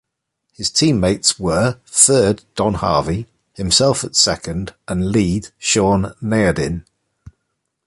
His 0.53 0.71
teammates 0.71 1.39
were: 1.39 1.77
third, 1.85 2.41
Don 2.55 2.73
Harvey, 2.73 3.27
himself 3.53 4.03
at 4.03 4.15
second, 4.15 4.73
and 4.87 5.11
lead 5.11 5.49
Sean 5.59 6.15
Nedohin. 6.19 6.85